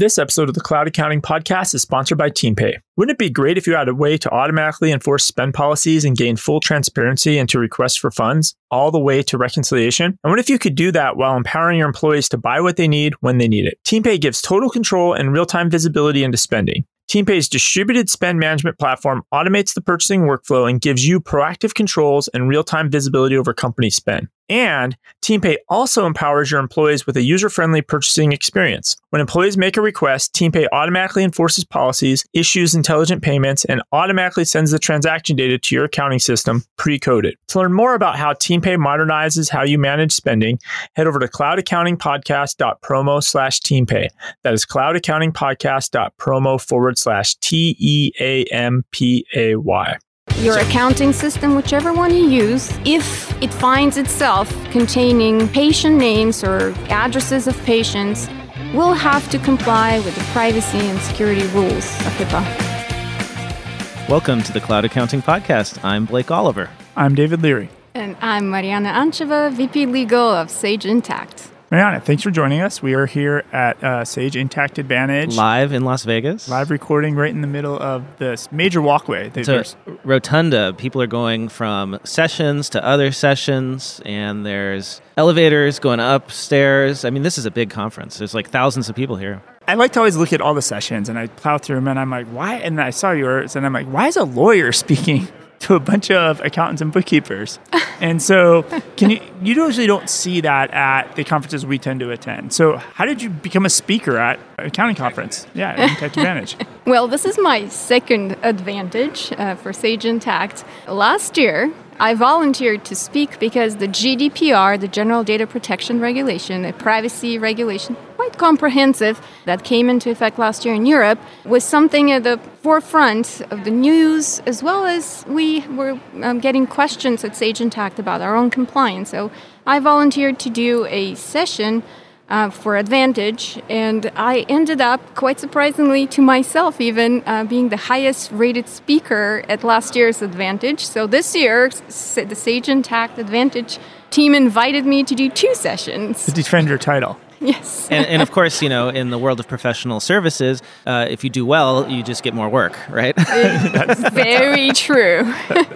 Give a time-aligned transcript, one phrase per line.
[0.00, 2.78] This episode of the Cloud Accounting Podcast is sponsored by TeamPay.
[2.96, 6.16] Wouldn't it be great if you had a way to automatically enforce spend policies and
[6.16, 10.18] gain full transparency into requests for funds, all the way to reconciliation?
[10.24, 12.88] And what if you could do that while empowering your employees to buy what they
[12.88, 13.76] need when they need it?
[13.86, 16.86] TeamPay gives total control and real time visibility into spending.
[17.10, 22.48] TeamPay's distributed spend management platform automates the purchasing workflow and gives you proactive controls and
[22.48, 24.28] real time visibility over company spend.
[24.50, 28.96] And TeamPay also empowers your employees with a user friendly purchasing experience.
[29.10, 34.72] When employees make a request, TeamPay automatically enforces policies, issues intelligent payments, and automatically sends
[34.72, 37.36] the transaction data to your accounting system pre coded.
[37.48, 40.58] To learn more about how TeamPay modernizes how you manage spending,
[40.96, 44.08] head over to cloudaccountingpodcast.promo slash TeamPay.
[44.42, 49.96] That is cloudaccountingpodcast.promo forward slash T E A M P A Y
[50.38, 56.72] your accounting system, whichever one you use, if it finds itself containing patient names or
[56.88, 58.28] addresses of patients,
[58.72, 64.08] will have to comply with the privacy and security rules of HIPAA.
[64.08, 65.84] Welcome to the Cloud Accounting Podcast.
[65.84, 66.70] I'm Blake Oliver.
[66.96, 67.68] I'm David Leary.
[67.94, 71.49] And I'm Mariana Ancheva, VP Legal of Sage Intacct.
[71.70, 72.82] Mariana, thanks for joining us.
[72.82, 75.36] We are here at uh, Sage Intacct Advantage.
[75.36, 76.48] Live in Las Vegas.
[76.48, 79.30] Live recording right in the middle of this major walkway.
[79.44, 79.62] So,
[80.02, 80.72] rotunda.
[80.72, 87.04] People are going from sessions to other sessions, and there's elevators going upstairs.
[87.04, 88.18] I mean, this is a big conference.
[88.18, 89.40] There's like thousands of people here.
[89.68, 92.00] I like to always look at all the sessions, and I plow through them, and
[92.00, 92.56] I'm like, why?
[92.56, 95.28] And I saw yours, and I'm like, why is a lawyer speaking
[95.60, 97.58] to a bunch of accountants and bookkeepers.
[98.00, 98.62] and so,
[98.96, 102.52] can you you usually don't see that at the conferences we tend to attend.
[102.52, 105.46] So, how did you become a speaker at accounting conference?
[105.54, 106.56] Yeah, Intacct Advantage.
[106.86, 110.64] well, this is my second advantage uh, for Sage Intacct.
[110.88, 116.72] Last year, I volunteered to speak because the GDPR, the General Data Protection Regulation, a
[116.72, 122.22] privacy regulation, quite comprehensive, that came into effect last year in Europe, was something at
[122.22, 127.58] the forefront of the news, as well as we were um, getting questions at Sage
[127.58, 129.10] Intacct about our own compliance.
[129.10, 129.30] So
[129.66, 131.82] I volunteered to do a session
[132.30, 137.76] uh, for Advantage, and I ended up, quite surprisingly to myself, even uh, being the
[137.76, 140.86] highest rated speaker at last year's Advantage.
[140.86, 143.78] So this year, the Sage Intacct Advantage
[144.10, 146.24] team invited me to do two sessions.
[146.26, 147.18] To defend your title.
[147.50, 147.88] Yes.
[147.90, 151.30] and, and, of course, you know, in the world of professional services, uh, if you
[151.30, 153.16] do well, you just get more work, right?
[153.16, 155.22] that's, very true.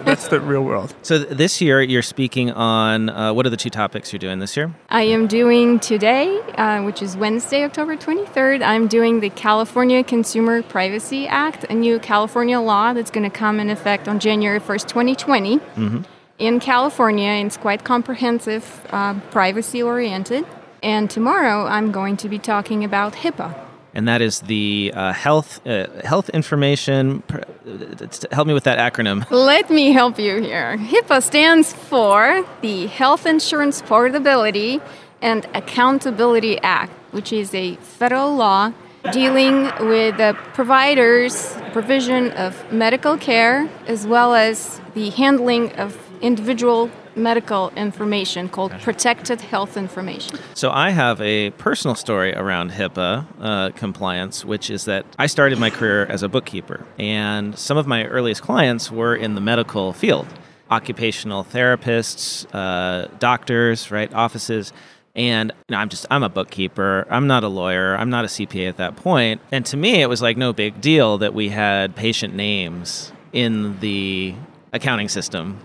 [0.03, 0.93] that's the real world.
[1.01, 4.37] So th- this year, you're speaking on uh, what are the two topics you're doing
[4.37, 4.75] this year?
[4.89, 8.61] I am doing today, uh, which is Wednesday, October 23rd.
[8.63, 13.59] I'm doing the California Consumer Privacy Act, a new California law that's going to come
[13.59, 15.57] in effect on January 1st, 2020.
[15.57, 16.01] Mm-hmm.
[16.37, 20.45] In California, it's quite comprehensive, uh, privacy oriented.
[20.85, 23.59] And tomorrow I'm going to be talking about HIPAA.
[23.95, 27.23] And that is the uh, health uh, health information.
[28.31, 29.25] Help me with that acronym.
[29.31, 30.77] Let me help you here.
[30.77, 34.79] HIPAA stands for the Health Insurance Portability
[35.23, 38.71] and Accountability Act, which is a federal law
[39.11, 46.89] dealing with the providers' provision of medical care as well as the handling of individual
[47.15, 50.39] medical information called protected health information.
[50.55, 55.59] So I have a personal story around HIPAA uh, compliance, which is that I started
[55.59, 59.93] my career as a bookkeeper, and some of my earliest clients were in the medical
[59.93, 60.27] field
[60.71, 64.73] occupational therapists, uh, doctors, right, offices.
[65.15, 67.07] And you know, I'm just, I'm a bookkeeper.
[67.09, 67.95] I'm not a lawyer.
[67.95, 69.41] I'm not a CPA at that point.
[69.51, 73.79] And to me, it was like no big deal that we had patient names in
[73.79, 74.33] the
[74.73, 75.59] accounting system,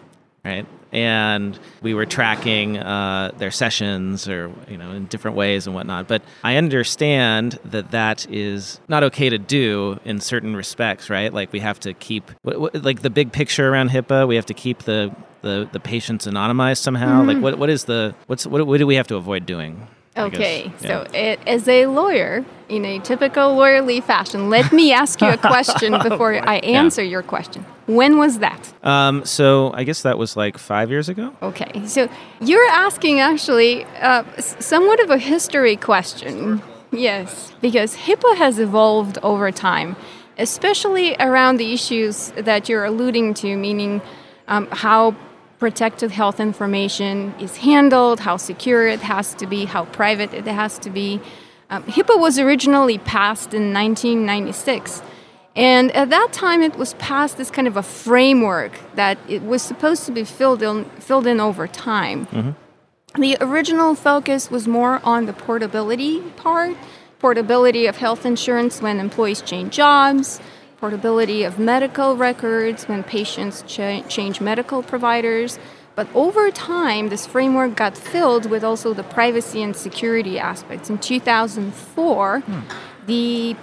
[0.45, 0.67] right?
[0.93, 6.09] and we were tracking uh, their sessions or you know in different ways and whatnot
[6.09, 11.53] but i understand that that is not okay to do in certain respects right like
[11.53, 15.15] we have to keep like the big picture around hipaa we have to keep the
[15.43, 17.29] the, the patients anonymized somehow mm-hmm.
[17.29, 19.87] like what, what is the what's what, what do we have to avoid doing
[20.27, 20.89] Okay, yeah.
[20.89, 25.37] so it, as a lawyer, in a typical lawyerly fashion, let me ask you a
[25.53, 27.11] question before I answer yeah.
[27.11, 27.65] your question.
[27.87, 28.73] When was that?
[28.85, 31.35] Um, so I guess that was like five years ago.
[31.43, 32.09] Okay, so
[32.41, 36.63] you're asking actually uh, somewhat of a history question.
[36.93, 39.97] Yes, because HIPAA has evolved over time,
[40.39, 44.01] especially around the issues that you're alluding to, meaning
[44.49, 45.15] um, how
[45.61, 50.79] protected health information is handled, how secure it has to be, how private it has
[50.79, 51.21] to be.
[51.69, 55.03] Um, HIPAA was originally passed in 1996.
[55.55, 59.63] And at that time, it was passed as kind of a framework that it was
[59.63, 62.27] supposed to be filled in, filled in over time.
[62.27, 63.21] Mm-hmm.
[63.21, 66.77] The original focus was more on the portability part,
[67.19, 70.41] portability of health insurance when employees change jobs,
[70.81, 75.59] portability of medical records when patients cha- change medical providers.
[75.95, 80.89] But over time, this framework got filled with also the privacy and security aspects.
[80.89, 82.61] In 2004, hmm.
[83.07, 83.57] the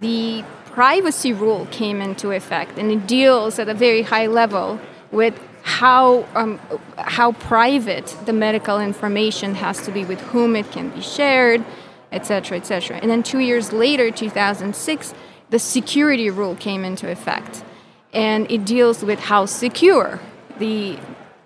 [0.00, 4.78] the privacy rule came into effect, and it deals at a very high level
[5.10, 6.60] with how um,
[6.98, 11.64] how private the medical information has to be, with whom it can be shared,
[12.12, 12.98] etc., etc.
[12.98, 15.14] And then two years later, 2006,
[15.50, 17.64] the security rule came into effect,
[18.12, 20.20] and it deals with how secure
[20.58, 20.98] the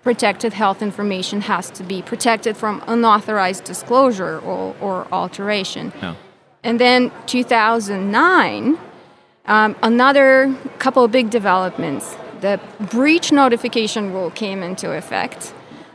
[0.03, 5.93] protected health information has to be protected from unauthorized disclosure or, or alteration.
[6.01, 6.15] No.
[6.63, 8.79] And then 2009,
[9.45, 12.15] um, another couple of big developments.
[12.41, 15.53] The breach notification rule came into effect,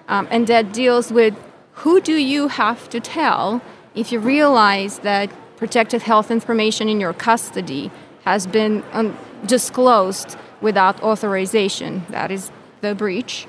[0.09, 1.35] um, and that deals with
[1.73, 3.61] who do you have to tell
[3.95, 7.91] if you realize that protected health information in your custody
[8.25, 9.17] has been um,
[9.47, 12.05] disclosed without authorization.
[12.11, 12.51] That is
[12.81, 13.47] the breach.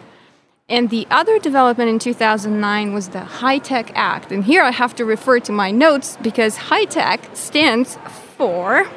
[0.69, 4.31] And the other development in 2009 was the HITECH Act.
[4.31, 7.98] And here I have to refer to my notes because HITECH stands
[8.38, 8.89] for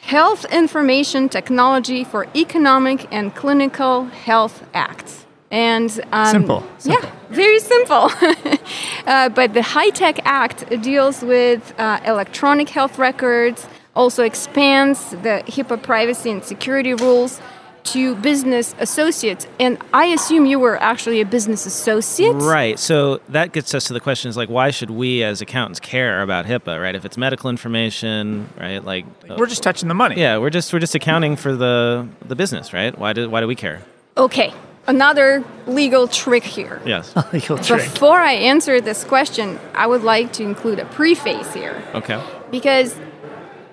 [0.00, 5.21] Health Information Technology for Economic and Clinical Health Act.
[5.52, 8.10] And um, simple, simple, Yeah, very simple.
[9.06, 15.82] uh, but the HITECH Act deals with uh, electronic health records, also expands the HIPAA
[15.82, 17.38] privacy and security rules
[17.84, 19.46] to business associates.
[19.60, 22.32] And I assume you were actually a business associate.
[22.32, 22.78] Right.
[22.78, 26.22] So that gets us to the question is like, why should we as accountants care
[26.22, 26.94] about HIPAA, right?
[26.94, 28.82] If it's medical information, right?
[28.82, 29.04] Like
[29.36, 30.18] we're just touching the money.
[30.18, 32.96] Yeah, we're just we're just accounting for the the business, right?
[32.96, 33.82] Why do why do we care?
[34.16, 34.54] Okay.
[34.86, 36.82] Another legal trick here.
[36.84, 37.14] Yes.
[37.32, 37.92] legal trick.
[37.92, 41.82] Before I answer this question, I would like to include a preface here.
[41.94, 42.22] Okay.
[42.50, 42.96] Because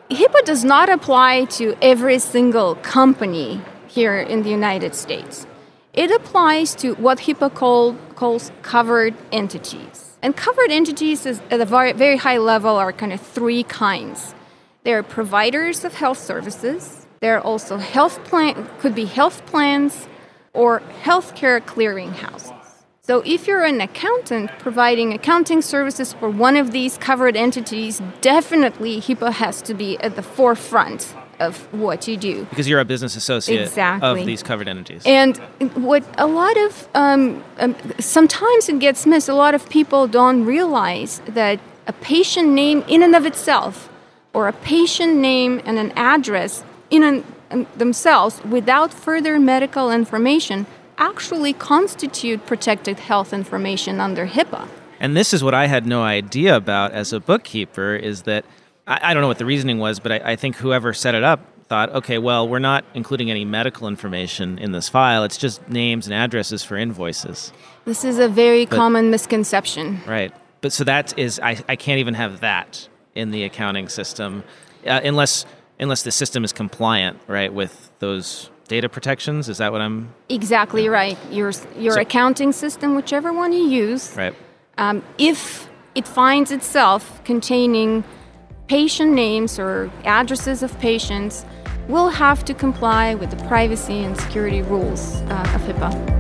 [0.10, 5.48] HIPAA does not apply to every single company here in the United States.
[5.94, 10.18] It applies to what HIPAA call, calls covered entities.
[10.22, 14.36] And covered entities is, at a very, very high level are kind of three kinds.
[14.84, 17.08] They're providers of health services.
[17.20, 20.08] They're also health plan could be health plans
[20.60, 22.54] or healthcare clearinghouses.
[23.02, 29.00] So if you're an accountant providing accounting services for one of these covered entities, definitely
[29.00, 32.46] HIPAA has to be at the forefront of what you do.
[32.50, 34.20] Because you're a business associate exactly.
[34.22, 35.02] of these covered entities.
[35.06, 35.38] And
[35.76, 40.44] what a lot of, um, um, sometimes it gets missed, a lot of people don't
[40.46, 43.90] realize that a patient name in and of itself,
[44.34, 47.24] or a patient name and an address in and
[47.76, 50.66] themselves without further medical information
[50.98, 54.68] actually constitute protected health information under HIPAA.
[55.00, 58.46] And this is what I had no idea about as a bookkeeper is that
[58.86, 61.24] I, I don't know what the reasoning was, but I, I think whoever set it
[61.24, 65.24] up thought, okay, well, we're not including any medical information in this file.
[65.24, 67.54] It's just names and addresses for invoices.
[67.86, 70.02] This is a very but, common misconception.
[70.06, 70.34] Right.
[70.62, 74.44] But so that is, I, I can't even have that in the accounting system
[74.86, 75.46] uh, unless
[75.80, 79.50] unless the system is compliant, right, with those data protections.
[79.50, 80.14] Is that what I'm?
[80.30, 80.92] Exactly yeah.
[80.92, 81.18] right.
[81.32, 84.36] Your your so, accounting system, whichever one you use, right.
[84.78, 88.04] Um, if it finds itself containing
[88.68, 91.46] patient names or addresses of patients
[91.88, 96.19] will have to comply with the privacy and security rules uh, of HIPAA.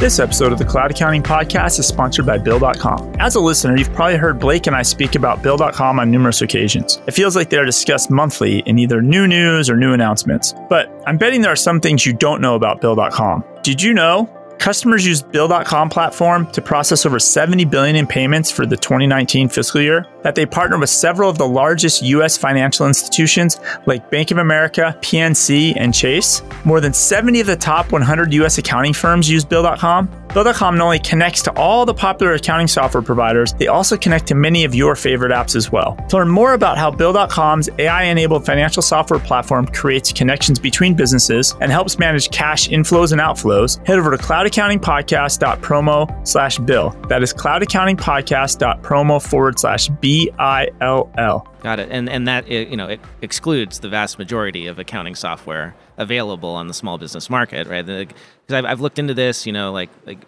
[0.00, 3.16] This episode of the Cloud Accounting Podcast is sponsored by Bill.com.
[3.18, 6.98] As a listener, you've probably heard Blake and I speak about Bill.com on numerous occasions.
[7.06, 10.54] It feels like they're discussed monthly in either new news or new announcements.
[10.70, 13.44] But I'm betting there are some things you don't know about Bill.com.
[13.62, 14.26] Did you know
[14.60, 19.80] Customers use Bill.com platform to process over 70 billion in payments for the 2019 fiscal
[19.80, 20.06] year.
[20.22, 24.94] That they partner with several of the largest US financial institutions like Bank of America,
[25.00, 26.42] PNC, and Chase.
[26.66, 30.19] More than 70 of the top 100 US accounting firms use Bill.com.
[30.32, 34.34] Bill.com not only connects to all the popular accounting software providers, they also connect to
[34.34, 35.96] many of your favorite apps as well.
[36.08, 41.56] To learn more about how Bill.com's AI enabled financial software platform creates connections between businesses
[41.60, 46.90] and helps manage cash inflows and outflows, head over to cloudaccountingpodcast.promo slash bill.
[47.08, 51.46] That is cloudaccountingpodcast.promo forward slash B I L L.
[51.62, 51.88] Got it.
[51.90, 56.66] And, and that, you know, it excludes the vast majority of accounting software available on
[56.66, 57.86] the small business market, right?
[57.86, 58.14] Because
[58.50, 60.18] I've, I've looked into this, you know, like like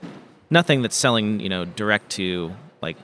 [0.50, 2.97] nothing that's selling, you know, direct to like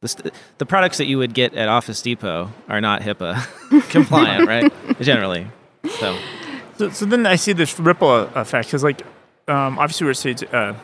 [0.00, 4.72] the, the products that you would get at Office Depot are not HIPAA compliant, right?
[5.00, 5.46] Generally,
[5.98, 6.18] so.
[6.76, 6.90] so.
[6.90, 9.02] So then I see this ripple effect because, like,
[9.48, 10.74] um, obviously we're seeing uh,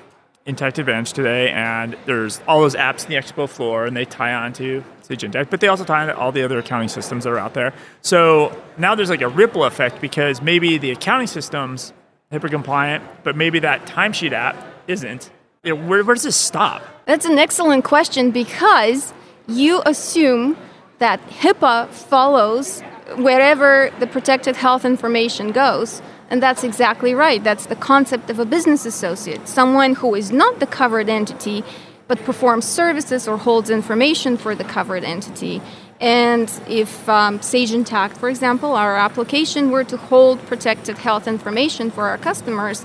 [0.46, 4.32] Intacct Advantage today, and there's all those apps in the expo floor, and they tie
[4.32, 7.38] onto Sage Intacct, but they also tie into all the other accounting systems that are
[7.38, 7.72] out there.
[8.02, 11.92] So now there's like a ripple effect because maybe the accounting systems
[12.32, 14.56] HIPAA compliant, but maybe that timesheet app
[14.88, 15.30] isn't.
[15.62, 16.82] Where, where does this stop?
[17.04, 19.12] That's an excellent question because
[19.46, 20.56] you assume
[20.98, 22.80] that HIPAA follows
[23.16, 26.02] wherever the protected health information goes.
[26.28, 27.42] And that's exactly right.
[27.42, 31.62] That's the concept of a business associate someone who is not the covered entity,
[32.08, 35.60] but performs services or holds information for the covered entity.
[36.00, 41.90] And if um, Sage Intacct, for example, our application were to hold protected health information
[41.90, 42.84] for our customers,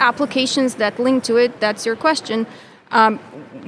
[0.00, 2.46] applications that link to it, that's your question,
[2.90, 3.20] um,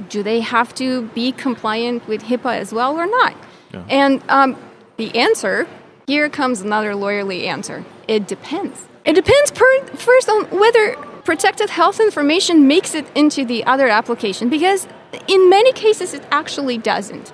[0.09, 3.35] do they have to be compliant with HIPAA as well or not?
[3.73, 3.85] Yeah.
[3.89, 4.57] And um,
[4.97, 5.67] the answer
[6.07, 8.85] here comes another lawyerly answer it depends.
[9.05, 14.49] It depends per, first on whether protected health information makes it into the other application
[14.49, 14.87] because
[15.27, 17.33] in many cases it actually doesn't.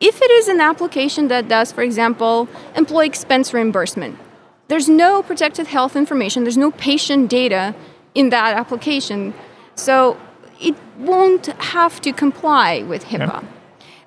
[0.00, 4.18] If it is an application that does, for example, employee expense reimbursement,
[4.68, 7.74] there's no protected health information, there's no patient data
[8.14, 9.34] in that application.
[9.74, 10.18] So
[10.60, 13.42] it won't have to comply with HIPAA.
[13.42, 13.48] Yeah.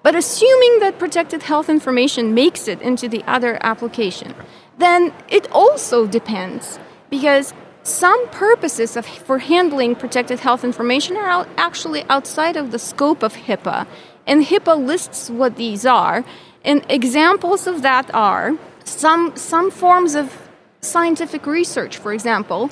[0.03, 4.33] But assuming that protected health information makes it into the other application,
[4.77, 11.49] then it also depends because some purposes of, for handling protected health information are out,
[11.57, 13.87] actually outside of the scope of HIPAA,
[14.27, 16.23] and HIPAA lists what these are.
[16.63, 20.49] And examples of that are some, some forms of
[20.81, 22.69] scientific research, for example,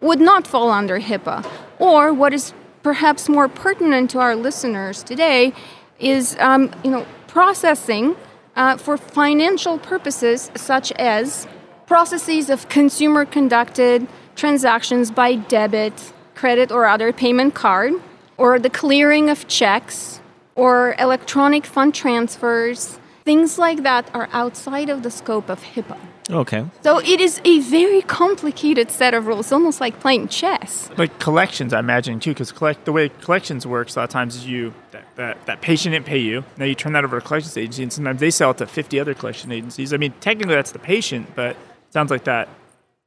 [0.00, 1.48] would not fall under HIPAA.
[1.78, 5.52] Or what is perhaps more pertinent to our listeners today
[5.98, 8.16] is um, you know processing
[8.56, 11.46] uh, for financial purposes such as
[11.86, 14.06] processes of consumer conducted
[14.38, 17.92] transactions by debit, credit, or other payment card,
[18.36, 20.20] or the clearing of checks,
[20.54, 22.98] or electronic fund transfers.
[23.24, 25.98] Things like that are outside of the scope of HIPAA.
[26.30, 26.64] Okay.
[26.82, 30.90] So it is a very complicated set of rules, almost like playing chess.
[30.96, 34.36] Like collections, I imagine too, because collect the way collections works a lot of times
[34.36, 36.44] is you that, that, that patient didn't pay you.
[36.58, 38.66] Now you turn that over to a collections agency, and sometimes they sell it to
[38.66, 39.92] 50 other collection agencies.
[39.92, 42.48] I mean, technically that's the patient, but it sounds like that,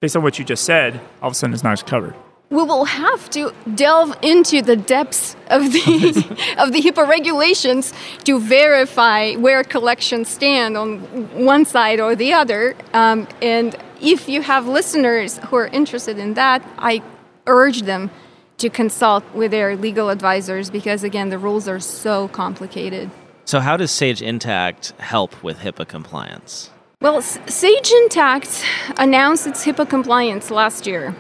[0.02, 2.16] based on what you just said, all of a sudden it's not covered
[2.52, 7.94] we will have to delve into the depths of the of the HIPAA regulations
[8.26, 11.00] to verify where collections stand on
[11.46, 12.76] one side or the other.
[12.94, 17.02] Um, and if you have listeners who are interested in that, I
[17.48, 18.12] urge them
[18.58, 23.10] to consult with their legal advisors because again, the rules are so complicated.
[23.46, 26.70] So, how does Sage Intacct help with HIPAA compliance?
[27.02, 28.64] Well, Sage Intacct
[29.00, 31.16] announced its HIPAA compliance last year.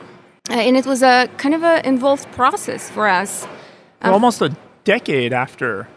[0.48, 3.48] Uh, and it was a kind of an involved process for us.
[4.04, 5.88] Um, almost a decade after.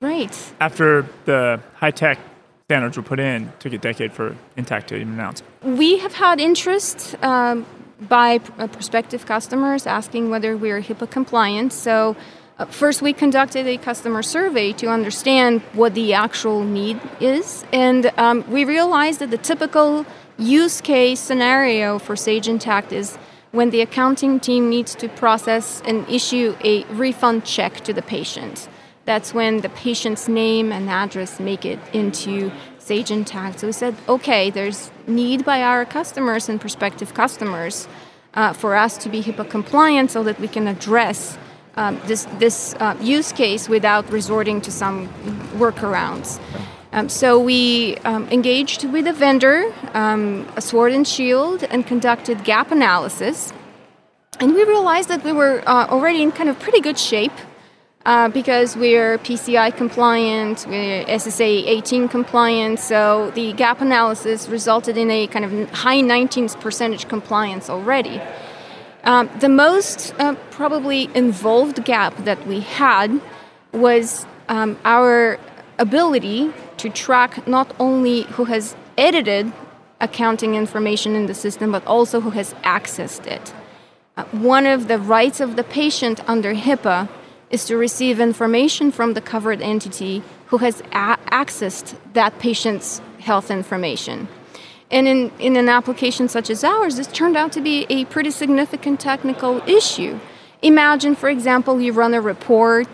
[0.00, 0.34] Right.
[0.60, 2.18] After the HITECH
[2.68, 5.42] standards were put in, took a decade for Intacct to even announce.
[5.62, 7.66] We have had interest um,
[8.00, 11.74] by uh, prospective customers asking whether we are HIPAA compliant.
[11.74, 12.16] So.
[12.56, 18.12] Uh, first, we conducted a customer survey to understand what the actual need is, and
[18.16, 20.06] um, we realized that the typical
[20.38, 23.16] use case scenario for Sage Intacct is
[23.50, 28.68] when the accounting team needs to process and issue a refund check to the patient.
[29.04, 33.58] That's when the patient's name and address make it into Sage Intacct.
[33.58, 37.88] So we said, okay, there's need by our customers and prospective customers
[38.34, 41.36] uh, for us to be HIPAA compliant so that we can address
[41.76, 45.08] um, this, this uh, use case without resorting to some
[45.58, 46.40] workarounds.
[46.92, 52.44] Um, so we um, engaged with a vendor, um, a Sword and Shield, and conducted
[52.44, 53.52] gap analysis.
[54.38, 57.32] And we realized that we were uh, already in kind of pretty good shape
[58.06, 62.78] uh, because we're PCI compliant, we're SSAE 18 compliant.
[62.78, 68.20] So the gap analysis resulted in a kind of high 19s percentage compliance already.
[69.04, 73.20] Um, the most uh, probably involved gap that we had
[73.72, 75.38] was um, our
[75.78, 79.52] ability to track not only who has edited
[80.00, 83.52] accounting information in the system, but also who has accessed it.
[84.16, 87.08] Uh, one of the rights of the patient under HIPAA
[87.50, 94.28] is to receive information from the covered entity who has accessed that patient's health information.
[94.90, 98.30] And in, in an application such as ours, this turned out to be a pretty
[98.30, 100.20] significant technical issue.
[100.62, 102.86] Imagine, for example, you run a report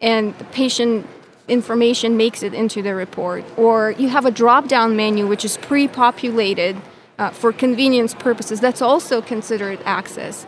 [0.00, 1.06] and the patient
[1.48, 3.44] information makes it into the report.
[3.56, 6.76] Or you have a drop down menu which is pre populated
[7.18, 8.60] uh, for convenience purposes.
[8.60, 10.46] That's also considered access.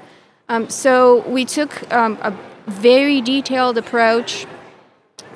[0.48, 2.36] Um, so we took um, a
[2.66, 4.46] very detailed approach.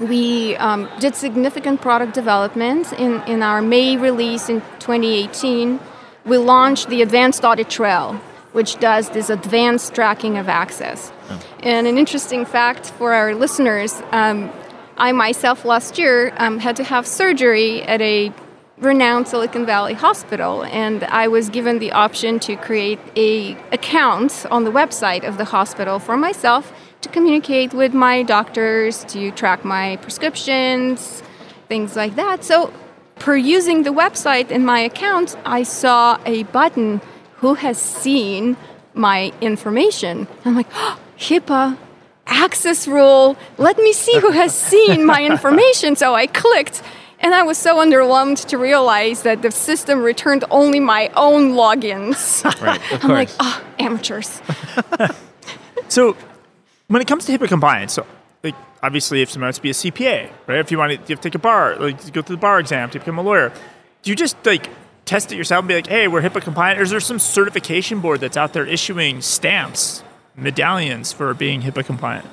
[0.01, 2.93] We um, did significant product development.
[2.95, 5.79] In, in our May release in 2018,
[6.25, 8.15] we launched the Advanced Audit Trail,
[8.53, 11.13] which does this advanced tracking of access.
[11.29, 11.41] Oh.
[11.63, 14.51] And an interesting fact for our listeners um,
[15.01, 18.33] I myself last year um, had to have surgery at a
[18.77, 24.65] renowned Silicon Valley hospital, and I was given the option to create a account on
[24.65, 29.97] the website of the hospital for myself to communicate with my doctors, to track my
[29.97, 31.23] prescriptions,
[31.69, 32.45] things like that.
[32.45, 32.73] So,
[33.17, 37.01] per using the website in my account, I saw a button
[37.37, 38.57] who has seen
[38.95, 40.27] my information.
[40.45, 41.79] I'm like, oh, HIPAA
[42.27, 43.37] access rule.
[43.59, 45.97] Let me see who has seen my information.
[45.97, 46.83] So I clicked
[47.21, 52.45] and I was so underwhelmed to realize that the system returned only my own logins.
[52.63, 54.41] Right, I'm like, oh, amateurs.
[55.89, 56.17] so
[56.91, 58.05] when it comes to HIPAA compliance, so
[58.43, 60.59] like obviously if someone wants to be a CPA, right?
[60.59, 62.59] If you want to, you have to take a bar, like go through the bar
[62.59, 63.53] exam to become a lawyer,
[64.03, 64.69] do you just like
[65.05, 66.81] test it yourself and be like, hey, we're HIPAA compliant?
[66.81, 70.03] Or is there some certification board that's out there issuing stamps,
[70.35, 72.27] medallions for being HIPAA compliant?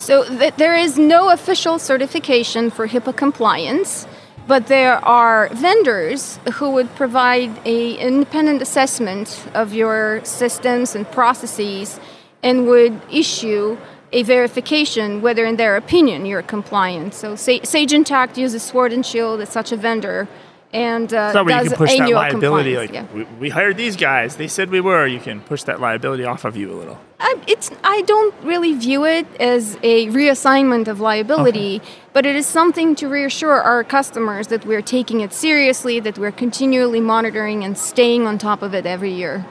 [0.00, 4.06] So th- there is no official certification for HIPAA compliance,
[4.46, 11.98] but there are vendors who would provide a independent assessment of your systems and processes
[12.42, 13.78] and would issue
[14.14, 17.12] a verification whether, in their opinion, you're compliant.
[17.14, 20.28] So, Sage Intacct uses Sword and Shield as such a vendor,
[20.72, 22.76] and uh, so does you can push that liability.
[22.76, 23.06] Like yeah.
[23.12, 25.06] we, we, hired these guys; they said we were.
[25.06, 26.98] You can push that liability off of you a little.
[27.18, 27.70] Um, it's.
[27.82, 31.88] I don't really view it as a reassignment of liability, okay.
[32.12, 36.32] but it is something to reassure our customers that we're taking it seriously, that we're
[36.32, 39.44] continually monitoring and staying on top of it every year.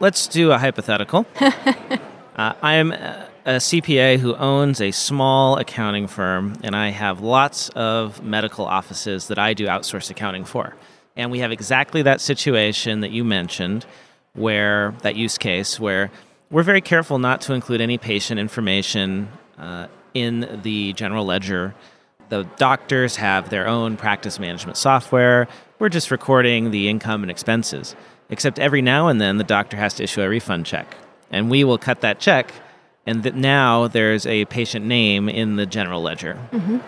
[0.00, 1.26] Let's do a hypothetical.
[2.36, 2.92] Uh, I am
[3.46, 9.28] a CPA who owns a small accounting firm, and I have lots of medical offices
[9.28, 10.74] that I do outsourced accounting for.
[11.14, 13.86] And we have exactly that situation that you mentioned,
[14.34, 16.10] where that use case, where
[16.50, 19.28] we're very careful not to include any patient information
[19.58, 21.72] uh, in the general ledger.
[22.30, 25.46] The doctors have their own practice management software.
[25.78, 27.94] We're just recording the income and expenses.
[28.28, 30.96] Except every now and then, the doctor has to issue a refund check
[31.30, 32.52] and we will cut that check.
[33.06, 36.34] And that now there's a patient name in the general ledger.
[36.50, 36.78] Mm-hmm.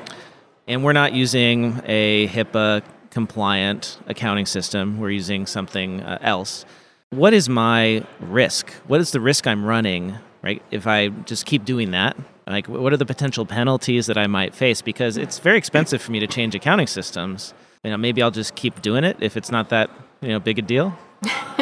[0.67, 6.65] And we're not using a HIPAA compliant accounting system, we're using something uh, else.
[7.11, 8.71] What is my risk?
[8.87, 10.63] What is the risk I'm running, right?
[10.71, 14.55] If I just keep doing that, like what are the potential penalties that I might
[14.55, 14.83] face?
[14.83, 17.55] Because it's very expensive for me to change accounting systems.
[17.83, 20.59] You know, maybe I'll just keep doing it if it's not that you know big
[20.59, 20.97] a deal.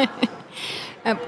[1.05, 1.19] um,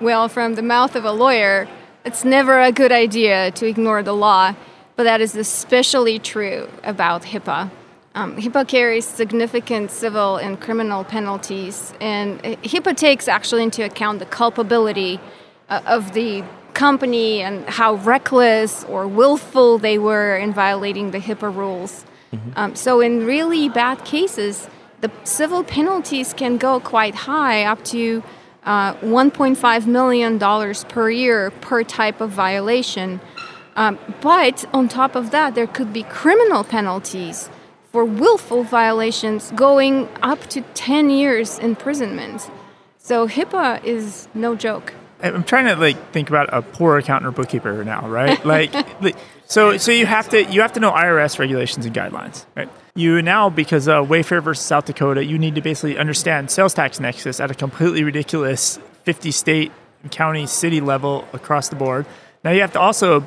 [0.00, 1.68] well, from the mouth of a lawyer,
[2.04, 4.54] it's never a good idea to ignore the law,
[4.96, 7.70] but that is especially true about HIPAA.
[8.14, 14.26] Um, HIPAA carries significant civil and criminal penalties, and HIPAA takes actually into account the
[14.26, 15.18] culpability
[15.68, 21.54] uh, of the company and how reckless or willful they were in violating the HIPAA
[21.54, 22.04] rules.
[22.32, 22.50] Mm-hmm.
[22.56, 24.68] Um, so, in really bad cases,
[25.00, 28.22] the civil penalties can go quite high, up to
[28.64, 30.38] uh, $1.5 million
[30.88, 33.20] per year per type of violation.
[33.74, 37.50] Um, but on top of that, there could be criminal penalties
[37.90, 42.50] for willful violations going up to 10 years imprisonment.
[42.98, 44.94] So HIPAA is no joke.
[45.22, 48.44] I'm trying to like think about a poor accountant or bookkeeper now, right?
[49.00, 52.68] like, so so you have to you have to know IRS regulations and guidelines, right?
[52.94, 57.00] You now because uh, Wayfair versus South Dakota, you need to basically understand sales tax
[57.00, 59.72] nexus at a completely ridiculous 50 state,
[60.10, 62.04] county, city level across the board.
[62.44, 63.26] Now you have to also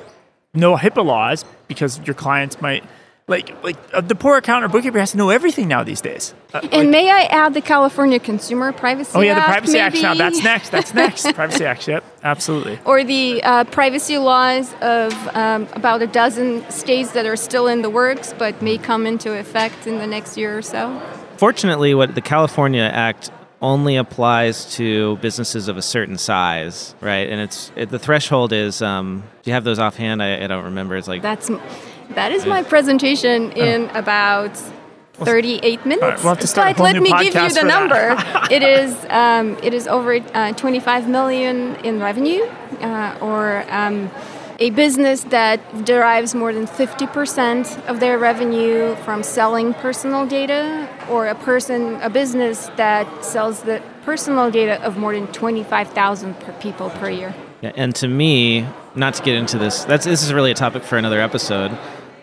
[0.54, 2.84] know HIPAA laws because your clients might
[3.28, 6.36] like like uh, the poor accountant or bookkeeper has to know everything now these days.
[6.54, 9.16] Uh, and like, may I add the California Consumer Privacy Act?
[9.16, 10.14] Oh yeah, the Privacy Act now.
[10.14, 10.70] That's next.
[10.70, 11.34] That's next.
[11.34, 11.88] privacy Act.
[11.88, 12.80] Yep, absolutely.
[12.86, 17.82] Or the uh, privacy laws of um, about a dozen states that are still in
[17.82, 21.02] the works, but may come into effect in the next year or so.
[21.38, 27.28] Fortunately, what the California Act only applies to businesses of a certain size, right?
[27.28, 28.84] And it's it, the threshold is.
[28.84, 30.22] Um, do you have those offhand?
[30.22, 30.96] I, I don't remember.
[30.96, 31.50] It's like that's
[32.10, 34.00] that is my presentation in oh.
[34.00, 34.56] about
[35.18, 36.24] 38 minutes.
[36.24, 38.15] Right, we'll but let me give you the number.
[38.52, 42.44] it is um, it is over uh, 25 million in revenue,
[42.82, 44.10] uh, or um,
[44.60, 51.28] a business that derives more than 50% of their revenue from selling personal data, or
[51.28, 57.10] a person a business that sells the personal data of more than 25,000 people per
[57.10, 57.34] year.
[57.62, 60.84] Yeah, and to me, not to get into this, that's this is really a topic
[60.84, 61.78] for another episode.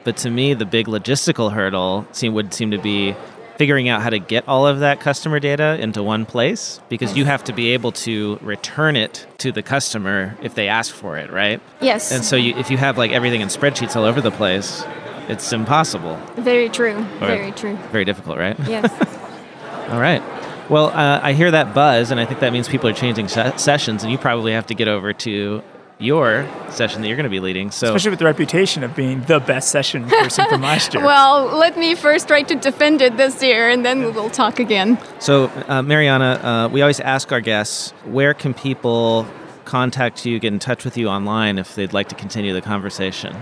[0.05, 3.15] But to me, the big logistical hurdle seem, would seem to be
[3.57, 7.25] figuring out how to get all of that customer data into one place because you
[7.25, 11.31] have to be able to return it to the customer if they ask for it,
[11.31, 11.61] right?
[11.81, 12.11] Yes.
[12.11, 14.85] And so you, if you have like everything in spreadsheets all over the place,
[15.29, 16.17] it's impossible.
[16.37, 16.97] Very true.
[17.21, 17.77] Or Very true.
[17.93, 18.59] Very difficult, right?
[18.67, 18.91] Yes.
[19.91, 20.23] All right.
[20.69, 23.55] Well, uh, I hear that buzz, and I think that means people are changing se-
[23.59, 25.62] sessions, and you probably have to get over to
[26.03, 27.71] your session that you're going to be leading.
[27.71, 31.05] So, Especially with the reputation of being the best session person from last year.
[31.05, 34.59] well, let me first try to defend it this year, and then we will talk
[34.59, 34.99] again.
[35.19, 39.27] so uh, Mariana, uh, we always ask our guests where can people
[39.65, 43.37] contact you, get in touch with you online if they'd like to continue the conversation.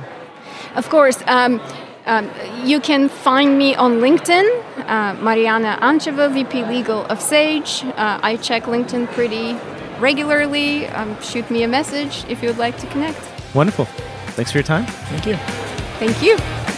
[0.77, 1.61] Of course, um,
[2.07, 2.31] um,
[2.64, 4.46] you can find me on LinkedIn,
[4.88, 7.85] uh, Mariana Ancheva, VP Legal of Sage.
[7.85, 9.55] Uh, I check LinkedIn pretty
[10.00, 10.86] regularly.
[10.88, 13.20] Um, shoot me a message if you would like to connect.
[13.54, 13.84] Wonderful.
[14.34, 14.86] Thanks for your time.
[14.86, 15.36] Thank you.
[15.98, 16.69] Thank you.